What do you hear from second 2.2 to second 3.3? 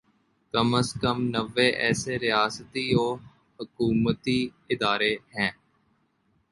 ریاستی و